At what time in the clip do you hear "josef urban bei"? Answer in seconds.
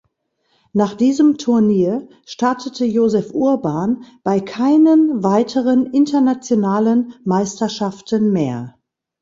2.85-4.39